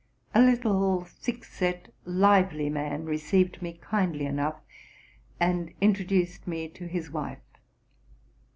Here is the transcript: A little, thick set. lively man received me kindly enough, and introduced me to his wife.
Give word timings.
A 0.33 0.41
little, 0.41 1.03
thick 1.03 1.43
set. 1.43 1.93
lively 2.05 2.71
man 2.71 3.05
received 3.05 3.61
me 3.61 3.73
kindly 3.73 4.25
enough, 4.25 4.59
and 5.39 5.75
introduced 5.79 6.47
me 6.47 6.67
to 6.69 6.87
his 6.87 7.11
wife. 7.11 7.37